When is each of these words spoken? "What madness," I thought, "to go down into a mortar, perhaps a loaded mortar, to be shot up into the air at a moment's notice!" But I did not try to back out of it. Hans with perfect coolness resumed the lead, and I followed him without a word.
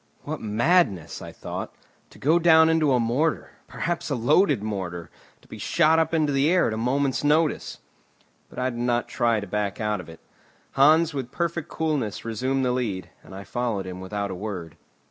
"What 0.23 0.41
madness," 0.41 1.21
I 1.21 1.31
thought, 1.31 1.75
"to 2.09 2.17
go 2.17 2.39
down 2.39 2.69
into 2.69 2.91
a 2.91 2.99
mortar, 2.99 3.51
perhaps 3.67 4.09
a 4.09 4.15
loaded 4.15 4.63
mortar, 4.63 5.11
to 5.43 5.47
be 5.47 5.59
shot 5.59 5.99
up 5.99 6.11
into 6.11 6.33
the 6.33 6.49
air 6.49 6.65
at 6.65 6.73
a 6.73 6.77
moment's 6.77 7.23
notice!" 7.23 7.77
But 8.49 8.57
I 8.57 8.71
did 8.71 8.79
not 8.79 9.07
try 9.07 9.39
to 9.39 9.45
back 9.45 9.79
out 9.79 10.01
of 10.01 10.09
it. 10.09 10.19
Hans 10.71 11.13
with 11.13 11.29
perfect 11.31 11.69
coolness 11.69 12.25
resumed 12.25 12.65
the 12.65 12.71
lead, 12.71 13.11
and 13.21 13.35
I 13.35 13.43
followed 13.43 13.85
him 13.85 14.01
without 14.01 14.31
a 14.31 14.33
word. 14.35 14.75